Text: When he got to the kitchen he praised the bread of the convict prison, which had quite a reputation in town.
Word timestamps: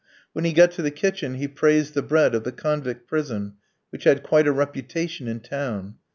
When 0.33 0.45
he 0.45 0.51
got 0.53 0.71
to 0.71 0.81
the 0.81 0.89
kitchen 0.89 1.35
he 1.35 1.47
praised 1.47 1.93
the 1.93 2.01
bread 2.01 2.33
of 2.33 2.43
the 2.43 2.51
convict 2.51 3.05
prison, 3.07 3.57
which 3.91 4.05
had 4.05 4.23
quite 4.23 4.47
a 4.47 4.51
reputation 4.51 5.27
in 5.27 5.41
town. 5.41 5.97